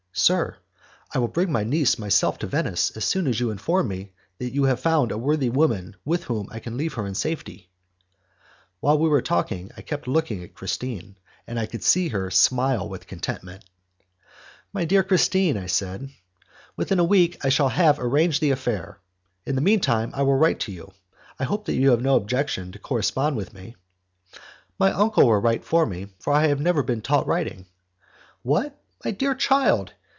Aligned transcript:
"Sir, 0.13 0.57
I 1.15 1.19
will 1.19 1.29
bring 1.29 1.53
my 1.53 1.63
niece 1.63 1.97
myself 1.97 2.37
to 2.39 2.45
Venice 2.47 2.91
as 2.97 3.05
soon 3.05 3.27
as 3.27 3.39
you 3.39 3.49
inform 3.49 3.87
me 3.87 4.11
that 4.39 4.53
you 4.53 4.65
have 4.65 4.81
found 4.81 5.09
a 5.09 5.17
worthy 5.17 5.49
woman 5.49 5.95
with 6.03 6.25
whom 6.25 6.49
I 6.51 6.59
can 6.59 6.75
leave 6.75 6.95
her 6.95 7.07
in 7.07 7.15
safety." 7.15 7.69
While 8.81 8.97
we 8.99 9.07
were 9.07 9.21
talking 9.21 9.71
I 9.77 9.81
kept 9.81 10.09
looking 10.09 10.43
at 10.43 10.53
Christine, 10.53 11.15
and 11.47 11.57
I 11.57 11.65
could 11.65 11.81
see 11.81 12.09
her 12.09 12.29
smile 12.29 12.89
with 12.89 13.07
contentment. 13.07 13.63
"My 14.73 14.83
dear 14.83 15.01
Christine," 15.01 15.55
I 15.55 15.67
said, 15.67 16.09
"within 16.75 16.99
a 16.99 17.05
week 17.05 17.43
I 17.45 17.47
shall 17.49 17.69
have 17.69 17.97
arranged 17.97 18.41
the 18.41 18.51
affair. 18.51 18.99
In 19.45 19.55
the 19.55 19.61
meantime, 19.61 20.11
I 20.13 20.23
will 20.23 20.35
write 20.35 20.59
to 20.61 20.73
you. 20.73 20.91
I 21.39 21.45
hope 21.45 21.65
that 21.65 21.75
you 21.75 21.91
have 21.91 22.01
no 22.01 22.17
objection 22.17 22.73
to 22.73 22.79
correspond 22.79 23.37
with 23.37 23.53
me." 23.53 23.77
"My 24.77 24.91
uncle 24.91 25.25
will 25.25 25.39
write 25.39 25.63
for 25.63 25.85
me, 25.85 26.07
for 26.19 26.33
I 26.33 26.47
have 26.47 26.59
never 26.59 26.83
been 26.83 27.01
taught 27.01 27.27
writing." 27.27 27.65
"What, 28.41 28.77
my 29.05 29.11
dear 29.11 29.33
child! 29.33 29.93